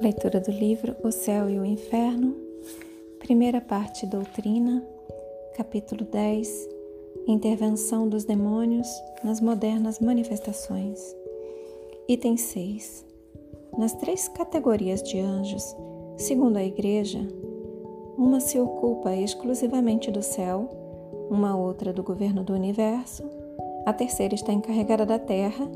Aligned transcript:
Leitura 0.00 0.38
do 0.38 0.52
livro 0.52 0.94
O 1.02 1.10
Céu 1.10 1.50
e 1.50 1.58
o 1.58 1.64
Inferno, 1.64 2.36
primeira 3.18 3.60
parte 3.60 4.06
Doutrina, 4.06 4.80
capítulo 5.56 6.04
10 6.04 6.68
Intervenção 7.26 8.08
dos 8.08 8.24
demônios 8.24 8.86
nas 9.24 9.40
modernas 9.40 9.98
manifestações. 9.98 11.00
Item 12.08 12.36
6 12.36 13.04
Nas 13.76 13.92
três 13.94 14.28
categorias 14.28 15.02
de 15.02 15.18
anjos, 15.18 15.76
segundo 16.16 16.58
a 16.58 16.64
Igreja, 16.64 17.26
uma 18.16 18.38
se 18.38 18.56
ocupa 18.60 19.16
exclusivamente 19.16 20.12
do 20.12 20.22
céu, 20.22 20.68
uma 21.28 21.56
outra 21.56 21.92
do 21.92 22.04
governo 22.04 22.44
do 22.44 22.52
universo, 22.52 23.24
a 23.84 23.92
terceira 23.92 24.36
está 24.36 24.52
encarregada 24.52 25.04
da 25.04 25.18
terra, 25.18 25.68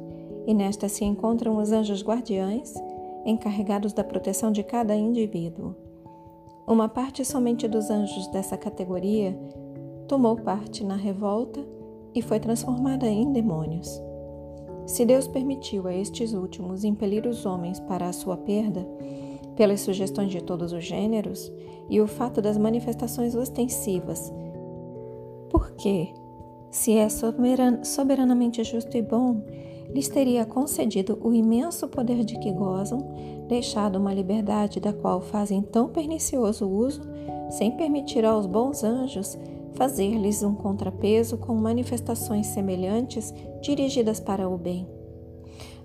e 0.46 0.54
nesta 0.54 0.88
se 0.88 1.04
encontram 1.04 1.56
os 1.56 1.72
anjos 1.72 2.04
guardiães 2.04 2.72
encarregados 3.24 3.92
da 3.92 4.04
proteção 4.04 4.50
de 4.50 4.62
cada 4.62 4.94
indivíduo. 4.94 5.74
Uma 6.66 6.88
parte 6.88 7.24
somente 7.24 7.66
dos 7.66 7.90
anjos 7.90 8.26
dessa 8.28 8.56
categoria 8.56 9.38
tomou 10.06 10.36
parte 10.36 10.84
na 10.84 10.96
revolta 10.96 11.60
e 12.14 12.22
foi 12.22 12.38
transformada 12.38 13.06
em 13.06 13.32
demônios. 13.32 14.00
Se 14.86 15.04
Deus 15.04 15.26
permitiu 15.26 15.86
a 15.86 15.94
estes 15.94 16.34
últimos 16.34 16.84
impelir 16.84 17.26
os 17.26 17.46
homens 17.46 17.80
para 17.80 18.08
a 18.08 18.12
sua 18.12 18.36
perda, 18.36 18.86
pelas 19.56 19.80
sugestões 19.80 20.30
de 20.30 20.42
todos 20.42 20.72
os 20.72 20.84
gêneros 20.84 21.52
e 21.88 22.00
o 22.00 22.06
fato 22.06 22.40
das 22.42 22.58
manifestações 22.58 23.34
ostensivas, 23.34 24.32
por 25.50 25.72
que, 25.72 26.12
se 26.70 26.96
é 26.96 27.06
soberanamente 27.84 28.64
justo 28.64 28.96
e 28.96 29.02
bom, 29.02 29.42
lhes 29.90 30.08
teria 30.08 30.44
concedido 30.44 31.18
o 31.22 31.32
imenso 31.32 31.88
poder 31.88 32.24
de 32.24 32.38
que 32.38 32.52
gozam, 32.52 32.98
deixado 33.48 33.96
uma 33.96 34.14
liberdade 34.14 34.80
da 34.80 34.92
qual 34.92 35.20
fazem 35.20 35.62
tão 35.62 35.88
pernicioso 35.88 36.68
uso, 36.68 37.02
sem 37.50 37.70
permitir 37.72 38.24
aos 38.24 38.46
bons 38.46 38.82
anjos 38.82 39.38
fazer-lhes 39.74 40.42
um 40.42 40.54
contrapeso 40.54 41.36
com 41.36 41.54
manifestações 41.54 42.46
semelhantes 42.48 43.32
dirigidas 43.60 44.20
para 44.20 44.48
o 44.48 44.56
bem. 44.56 44.86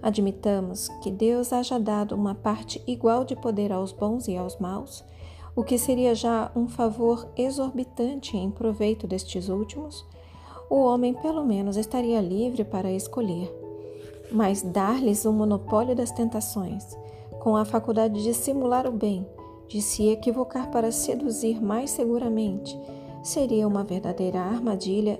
Admitamos 0.01 0.89
que 1.01 1.09
Deus 1.09 1.51
haja 1.51 1.79
dado 1.79 2.13
uma 2.13 2.35
parte 2.35 2.81
igual 2.85 3.23
de 3.23 3.35
poder 3.35 3.71
aos 3.71 3.91
bons 3.91 4.27
e 4.27 4.37
aos 4.37 4.57
maus, 4.57 5.03
o 5.55 5.63
que 5.63 5.77
seria 5.77 6.13
já 6.13 6.51
um 6.55 6.67
favor 6.67 7.27
exorbitante 7.35 8.37
em 8.37 8.51
proveito 8.51 9.07
destes 9.07 9.49
últimos, 9.49 10.05
o 10.69 10.83
homem 10.83 11.13
pelo 11.13 11.43
menos 11.43 11.77
estaria 11.77 12.21
livre 12.21 12.63
para 12.63 12.91
escolher 12.91 13.66
mas 14.31 14.61
dar-lhes 14.61 15.25
o 15.25 15.33
monopólio 15.33 15.95
das 15.95 16.11
tentações, 16.11 16.97
com 17.39 17.55
a 17.55 17.65
faculdade 17.65 18.23
de 18.23 18.33
simular 18.33 18.87
o 18.87 18.91
bem, 18.91 19.25
de 19.67 19.81
se 19.81 20.07
equivocar 20.07 20.69
para 20.69 20.91
seduzir 20.91 21.61
mais 21.61 21.91
seguramente, 21.91 22.77
seria 23.23 23.67
uma 23.67 23.83
verdadeira 23.83 24.39
armadilha 24.39 25.19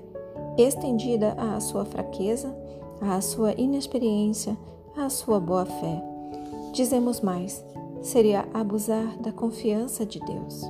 estendida 0.56 1.32
à 1.32 1.60
sua 1.60 1.84
fraqueza, 1.84 2.54
à 3.00 3.20
sua 3.20 3.52
inexperiência, 3.52 4.56
à 4.96 5.08
sua 5.08 5.38
boa-fé. 5.38 6.02
Dizemos 6.72 7.20
mais, 7.20 7.64
seria 8.02 8.48
abusar 8.52 9.18
da 9.18 9.32
confiança 9.32 10.04
de 10.04 10.20
Deus. 10.20 10.62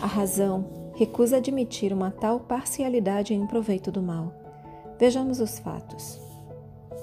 A 0.00 0.06
razão 0.06 0.66
recusa 0.94 1.38
admitir 1.38 1.92
uma 1.92 2.10
tal 2.10 2.40
parcialidade 2.40 3.34
em 3.34 3.46
proveito 3.46 3.90
do 3.90 4.02
mal. 4.02 4.32
Vejamos 4.98 5.40
os 5.40 5.58
fatos. 5.58 6.23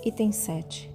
Item 0.03 0.31
7. 0.31 0.91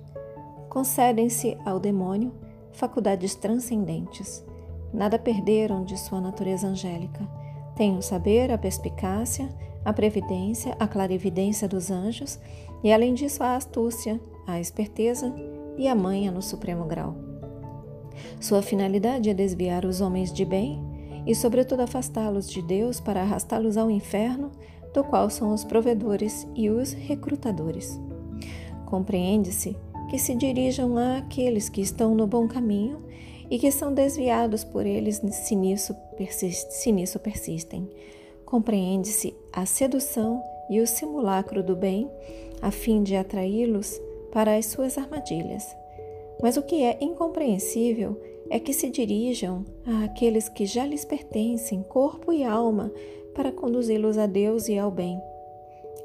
Concedem-se 0.68 1.56
ao 1.64 1.78
demônio 1.78 2.32
faculdades 2.72 3.36
transcendentes. 3.36 4.44
Nada 4.92 5.16
perderam 5.16 5.84
de 5.84 5.96
sua 5.96 6.20
natureza 6.20 6.66
angélica. 6.66 7.24
Têm 7.76 7.96
o 7.96 8.02
saber, 8.02 8.50
a 8.50 8.58
perspicácia, 8.58 9.48
a 9.84 9.92
previdência, 9.92 10.74
a 10.80 10.88
clarividência 10.88 11.68
dos 11.68 11.88
anjos 11.88 12.40
e, 12.82 12.92
além 12.92 13.14
disso, 13.14 13.44
a 13.44 13.54
astúcia, 13.54 14.20
a 14.44 14.58
esperteza 14.58 15.32
e 15.78 15.86
a 15.86 15.94
manha 15.94 16.32
no 16.32 16.42
supremo 16.42 16.84
grau. 16.84 17.14
Sua 18.40 18.60
finalidade 18.60 19.30
é 19.30 19.34
desviar 19.34 19.84
os 19.84 20.00
homens 20.00 20.32
de 20.32 20.44
bem 20.44 20.82
e, 21.24 21.32
sobretudo, 21.32 21.80
afastá-los 21.80 22.50
de 22.50 22.60
Deus 22.60 22.98
para 22.98 23.22
arrastá-los 23.22 23.76
ao 23.76 23.88
inferno, 23.88 24.50
do 24.92 25.04
qual 25.04 25.30
são 25.30 25.52
os 25.52 25.62
provedores 25.62 26.48
e 26.56 26.70
os 26.70 26.92
recrutadores. 26.92 28.00
Compreende-se 28.86 29.76
que 30.08 30.18
se 30.18 30.34
dirijam 30.34 30.96
àqueles 30.96 31.68
que 31.68 31.80
estão 31.80 32.14
no 32.14 32.26
bom 32.26 32.46
caminho 32.46 33.02
e 33.50 33.58
que 33.58 33.70
são 33.70 33.92
desviados 33.92 34.64
por 34.64 34.86
eles 34.86 35.20
se 35.30 35.54
nisso, 35.54 35.94
persist, 36.16 36.72
se 36.72 36.92
nisso 36.92 37.18
persistem. 37.18 37.88
Compreende-se 38.44 39.34
a 39.52 39.66
sedução 39.66 40.42
e 40.70 40.80
o 40.80 40.86
simulacro 40.86 41.62
do 41.62 41.76
bem, 41.76 42.10
a 42.62 42.70
fim 42.70 43.02
de 43.02 43.16
atraí-los 43.16 44.00
para 44.32 44.56
as 44.56 44.66
suas 44.66 44.96
armadilhas. 44.96 45.76
Mas 46.40 46.56
o 46.56 46.62
que 46.62 46.82
é 46.82 46.98
incompreensível 47.00 48.20
é 48.48 48.60
que 48.60 48.72
se 48.72 48.88
dirijam 48.88 49.64
àqueles 50.04 50.48
que 50.48 50.64
já 50.64 50.86
lhes 50.86 51.04
pertencem, 51.04 51.82
corpo 51.82 52.32
e 52.32 52.44
alma, 52.44 52.92
para 53.34 53.52
conduzi-los 53.52 54.16
a 54.16 54.26
Deus 54.26 54.68
e 54.68 54.78
ao 54.78 54.90
bem. 54.90 55.20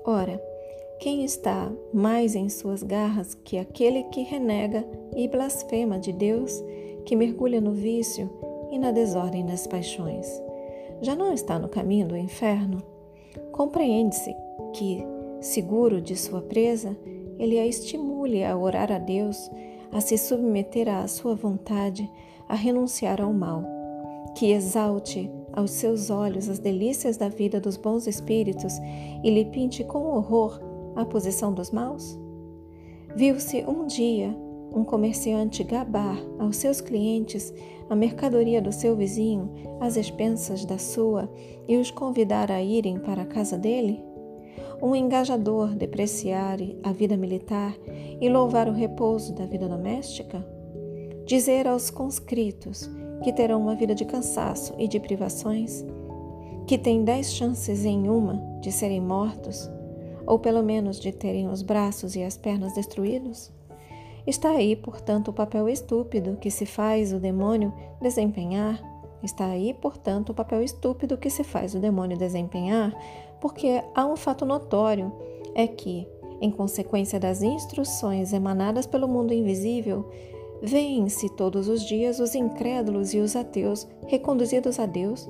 Ora, 0.03 0.41
quem 1.01 1.25
está 1.25 1.71
mais 1.91 2.35
em 2.35 2.47
suas 2.47 2.83
garras 2.83 3.33
que 3.33 3.57
aquele 3.57 4.03
que 4.03 4.21
renega 4.21 4.87
e 5.15 5.27
blasfema 5.27 5.97
de 5.97 6.13
Deus, 6.13 6.63
que 7.05 7.15
mergulha 7.15 7.59
no 7.59 7.71
vício 7.71 8.29
e 8.71 8.77
na 8.77 8.91
desordem 8.91 9.43
das 9.43 9.65
paixões? 9.65 10.27
Já 11.01 11.15
não 11.15 11.33
está 11.33 11.57
no 11.57 11.67
caminho 11.67 12.07
do 12.07 12.15
inferno? 12.15 12.83
Compreende-se 13.51 14.31
que, 14.75 15.03
seguro 15.39 15.99
de 15.99 16.15
sua 16.15 16.39
presa, 16.39 16.95
ele 17.39 17.57
a 17.57 17.65
estimule 17.65 18.43
a 18.43 18.55
orar 18.55 18.91
a 18.91 18.99
Deus, 18.99 19.49
a 19.91 19.99
se 20.01 20.19
submeter 20.19 20.87
à 20.87 21.07
sua 21.07 21.33
vontade, 21.33 22.07
a 22.47 22.53
renunciar 22.53 23.19
ao 23.19 23.33
mal, 23.33 23.63
que 24.37 24.51
exalte 24.51 25.31
aos 25.51 25.71
seus 25.71 26.11
olhos 26.11 26.47
as 26.47 26.59
delícias 26.59 27.17
da 27.17 27.27
vida 27.27 27.59
dos 27.59 27.75
bons 27.75 28.05
espíritos 28.05 28.77
e 29.23 29.31
lhe 29.31 29.45
pinte 29.45 29.83
com 29.83 30.03
horror 30.05 30.69
a 31.01 31.05
posição 31.05 31.53
dos 31.53 31.71
maus? 31.71 32.17
Viu-se 33.15 33.63
um 33.67 33.85
dia 33.85 34.35
um 34.73 34.85
comerciante 34.85 35.63
gabar 35.63 36.17
aos 36.39 36.55
seus 36.55 36.79
clientes 36.79 37.53
a 37.89 37.95
mercadoria 37.95 38.61
do 38.61 38.71
seu 38.71 38.95
vizinho 38.95 39.51
às 39.81 39.97
expensas 39.97 40.63
da 40.63 40.77
sua 40.77 41.29
e 41.67 41.75
os 41.75 41.91
convidar 41.91 42.49
a 42.49 42.61
irem 42.61 42.97
para 42.97 43.23
a 43.23 43.25
casa 43.25 43.57
dele? 43.57 44.01
Um 44.81 44.95
engajador 44.95 45.75
depreciar 45.75 46.57
a 46.83 46.91
vida 46.91 47.17
militar 47.17 47.75
e 48.19 48.29
louvar 48.29 48.67
o 48.69 48.73
repouso 48.73 49.33
da 49.35 49.45
vida 49.45 49.67
doméstica? 49.67 50.45
Dizer 51.25 51.67
aos 51.67 51.89
conscritos 51.89 52.89
que 53.23 53.33
terão 53.33 53.61
uma 53.61 53.75
vida 53.75 53.93
de 53.93 54.05
cansaço 54.05 54.73
e 54.77 54.87
de 54.87 54.99
privações? 54.99 55.85
Que 56.65 56.77
têm 56.77 57.03
dez 57.03 57.33
chances 57.33 57.85
em 57.85 58.09
uma 58.09 58.41
de 58.61 58.71
serem 58.71 59.01
mortos? 59.01 59.69
Ou 60.25 60.39
pelo 60.39 60.63
menos 60.63 60.99
de 60.99 61.11
terem 61.11 61.47
os 61.47 61.61
braços 61.61 62.15
e 62.15 62.23
as 62.23 62.37
pernas 62.37 62.73
destruídos? 62.73 63.51
Está 64.25 64.51
aí, 64.51 64.75
portanto, 64.75 65.29
o 65.29 65.33
papel 65.33 65.67
estúpido 65.67 66.37
que 66.39 66.51
se 66.51 66.65
faz 66.65 67.11
o 67.11 67.19
demônio 67.19 67.73
desempenhar. 67.99 68.79
Está 69.23 69.47
aí, 69.47 69.73
portanto, 69.73 70.29
o 70.29 70.33
papel 70.33 70.63
estúpido 70.63 71.17
que 71.17 71.29
se 71.29 71.43
faz 71.43 71.73
o 71.73 71.79
demônio 71.79 72.17
desempenhar, 72.17 72.95
porque 73.39 73.83
há 73.95 74.05
um 74.05 74.15
fato 74.15 74.45
notório: 74.45 75.11
é 75.55 75.67
que, 75.67 76.07
em 76.39 76.51
consequência 76.51 77.19
das 77.19 77.41
instruções 77.41 78.31
emanadas 78.31 78.85
pelo 78.85 79.07
mundo 79.07 79.33
invisível, 79.33 80.07
veem-se 80.61 81.27
todos 81.29 81.67
os 81.67 81.83
dias 81.83 82.19
os 82.19 82.35
incrédulos 82.35 83.13
e 83.13 83.19
os 83.19 83.35
ateus 83.35 83.87
reconduzidos 84.05 84.79
a 84.79 84.85
Deus 84.85 85.27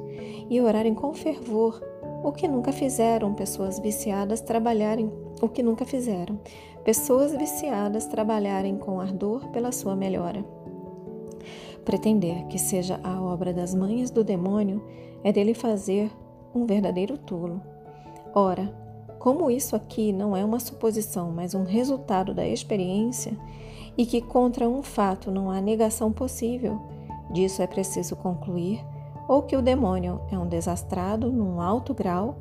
e 0.50 0.60
orarem 0.60 0.94
com 0.94 1.14
fervor 1.14 1.82
o 2.24 2.32
que 2.32 2.48
nunca 2.48 2.72
fizeram 2.72 3.34
pessoas 3.34 3.80
viciadas 3.80 4.42
trabalharem, 4.42 5.12
o 5.42 5.50
que 5.50 5.64
nunca 5.64 5.86
fizeram 5.86 6.40
pessoas 6.84 7.36
viciadas 7.36 8.08
trabalharem 8.08 8.78
com 8.78 9.00
ardor 9.00 9.48
pela 9.50 9.72
sua 9.72 9.96
melhora. 9.96 10.44
Pretender 11.86 12.48
que 12.48 12.58
seja 12.58 13.00
a 13.04 13.22
obra 13.22 13.54
das 13.54 13.74
manhas 13.74 14.10
do 14.10 14.24
demônio 14.24 14.84
é 15.24 15.32
dele 15.32 15.54
fazer 15.54 16.12
um 16.54 16.66
verdadeiro 16.66 17.18
tolo. 17.18 17.62
Ora, 18.34 18.74
como 19.20 19.52
isso 19.52 19.76
aqui 19.76 20.12
não 20.12 20.36
é 20.36 20.44
uma 20.44 20.60
suposição, 20.60 21.32
mas 21.32 21.54
um 21.54 21.64
resultado 21.64 22.34
da 22.34 22.48
experiência, 22.48 23.38
e 23.98 24.06
que 24.06 24.22
contra 24.22 24.68
um 24.68 24.82
fato 24.82 25.30
não 25.30 25.52
há 25.52 25.62
negação 25.62 26.12
possível, 26.12 26.80
disso 27.32 27.62
é 27.62 27.68
preciso 27.68 28.16
concluir 28.16 28.84
ou 29.32 29.44
que 29.44 29.56
o 29.56 29.62
demônio 29.62 30.20
é 30.30 30.38
um 30.38 30.46
desastrado 30.46 31.32
num 31.32 31.62
alto 31.62 31.94
grau, 31.94 32.40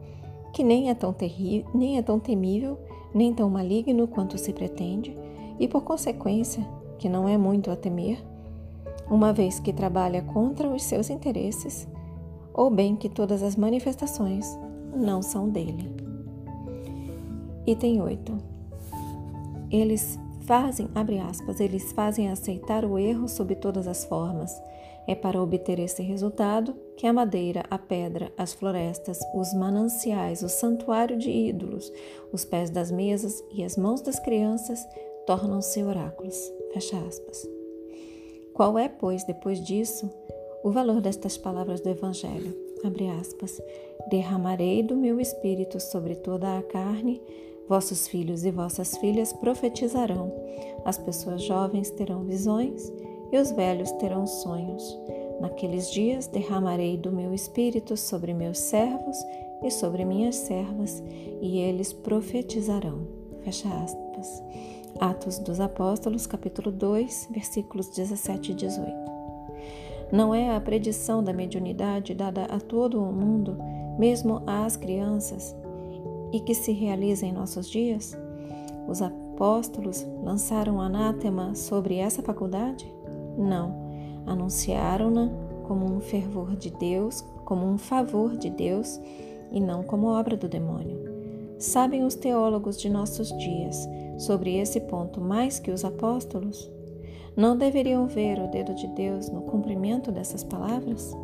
que 0.53 0.65
nem 0.65 0.91
é 0.91 0.95
tão 0.95 1.13
terrível, 1.13 1.71
nem 1.73 1.97
é 1.97 2.03
tão 2.03 2.19
temível, 2.19 2.77
nem 3.15 3.33
tão 3.33 3.49
maligno 3.49 4.09
quanto 4.09 4.37
se 4.37 4.53
pretende, 4.53 5.17
e 5.61 5.69
por 5.69 5.83
consequência, 5.83 6.67
que 6.99 7.09
não 7.09 7.29
é 7.29 7.39
muito 7.39 7.71
a 7.71 7.77
temer. 7.77 8.19
uma 9.09 9.33
vez 9.33 9.61
que 9.61 9.73
trabalha 9.73 10.21
contra 10.23 10.69
os 10.69 10.83
seus 10.83 11.11
interesses, 11.11 11.87
ou 12.53 12.69
bem 12.69 12.97
que 12.97 13.09
todas 13.09 13.41
as 13.41 13.55
manifestações 13.55 14.47
não 14.93 15.23
são 15.23 15.49
dele. 15.49 15.95
Item 17.69 18.03
8. 18.03 18.37
Eles 19.71 20.19
fazem, 20.41 20.89
abre 20.93 21.21
aspas, 21.21 21.61
eles 21.61 21.93
fazem 21.93 22.31
aceitar 22.31 22.85
o 22.85 22.99
erro 22.99 23.29
sob 23.29 23.55
todas 23.55 23.87
as 23.87 24.05
formas. 24.05 24.53
É 25.11 25.15
para 25.17 25.43
obter 25.43 25.81
esse 25.81 26.05
resultado 26.05 26.73
que 26.97 27.05
a 27.05 27.13
madeira, 27.13 27.65
a 27.69 27.77
pedra, 27.77 28.33
as 28.39 28.53
florestas, 28.53 29.19
os 29.35 29.53
mananciais, 29.53 30.41
o 30.41 30.49
santuário 30.49 31.19
de 31.19 31.29
ídolos, 31.29 31.93
os 32.33 32.45
pés 32.45 32.71
das 32.71 32.93
mesas 32.93 33.43
e 33.53 33.65
as 33.65 33.77
mãos 33.77 34.01
das 34.03 34.21
crianças 34.21 34.79
tornam-se 35.27 35.83
oráculos. 35.83 36.37
Fecha 36.73 36.97
aspas. 36.97 37.45
Qual 38.55 38.79
é, 38.79 38.89
pois, 38.89 39.25
depois 39.25 39.61
disso, 39.61 40.09
o 40.63 40.71
valor 40.71 41.01
destas 41.01 41.37
palavras 41.37 41.81
do 41.81 41.91
Evangelho? 41.91 42.57
Abre 42.85 43.09
aspas. 43.09 43.61
Derramarei 44.09 44.81
do 44.81 44.95
meu 44.95 45.19
espírito 45.21 45.81
sobre 45.81 46.15
toda 46.15 46.57
a 46.57 46.63
carne, 46.63 47.21
vossos 47.69 48.07
filhos 48.07 48.45
e 48.45 48.53
vossas 48.53 48.97
filhas 48.99 49.33
profetizarão, 49.33 50.33
as 50.85 50.99
pessoas 50.99 51.43
jovens 51.43 51.91
terão 51.91 52.23
visões 52.23 52.93
e 53.33 53.39
os 53.39 53.51
velhos 53.51 53.91
terão 53.93 54.27
sonhos. 54.27 54.99
Naqueles 55.41 55.91
dias 55.91 56.27
derramarei 56.27 56.97
do 56.97 57.11
meu 57.11 57.33
espírito 57.33 57.97
sobre 57.97 58.35
meus 58.35 58.59
servos 58.59 59.17
e 59.63 59.71
sobre 59.71 60.05
minhas 60.05 60.37
servas, 60.37 61.03
e 61.41 61.59
eles 61.59 61.93
profetizarão. 61.93 63.07
Fecha 63.43 63.69
aspas. 63.69 64.43
Atos 64.99 65.39
dos 65.39 65.61
Apóstolos, 65.61 66.27
capítulo 66.27 66.71
2, 66.71 67.29
versículos 67.31 67.89
17 67.89 68.53
e 68.53 68.55
18. 68.55 68.93
Não 70.13 70.35
é 70.35 70.55
a 70.55 70.61
predição 70.61 71.23
da 71.23 71.33
mediunidade 71.33 72.15
dada 72.15 72.45
a 72.45 72.59
todo 72.59 73.03
o 73.03 73.13
mundo, 73.13 73.57
mesmo 73.99 74.43
às 74.47 74.77
crianças, 74.77 75.55
e 76.33 76.41
que 76.41 76.55
se 76.55 76.73
realiza 76.73 77.25
em 77.25 77.33
nossos 77.33 77.69
dias? 77.69 78.17
Os 78.89 79.01
apóstolos 79.01 80.07
lançaram 80.23 80.81
anátema 80.81 81.55
sobre 81.55 81.97
essa 81.97 82.23
faculdade? 82.23 82.93
Não. 83.41 83.91
Anunciaram-na 84.27 85.31
como 85.67 85.87
um 85.87 86.01
fervor 86.01 86.57
de 86.57 86.71
Deus, 86.71 87.25
como 87.45 87.67
um 87.67 87.79
favor 87.79 88.37
de 88.37 88.51
Deus 88.51 89.01
e 89.51 89.61
não 89.61 89.83
como 89.83 90.09
obra 90.09 90.37
do 90.37 90.49
demônio. 90.49 90.99
Sabem 91.59 92.05
os 92.05 92.15
teólogos 92.15 92.81
de 92.81 92.89
nossos 92.89 93.29
dias 93.39 93.89
sobre 94.19 94.57
esse 94.57 94.81
ponto 94.81 95.21
mais 95.21 95.59
que 95.59 95.71
os 95.71 95.85
apóstolos? 95.85 96.71
Não 97.37 97.57
deveriam 97.57 98.07
ver 98.07 98.39
o 98.39 98.49
dedo 98.49 98.75
de 98.75 98.87
Deus 98.89 99.29
no 99.31 99.43
cumprimento 99.43 100.11
dessas 100.11 100.43
palavras? 100.43 101.15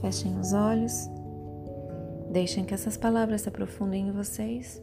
Fechem 0.00 0.38
os 0.38 0.52
olhos, 0.52 1.08
deixem 2.30 2.64
que 2.64 2.74
essas 2.74 2.96
palavras 2.96 3.42
se 3.42 3.48
aprofundem 3.48 4.08
em 4.08 4.12
vocês. 4.12 4.82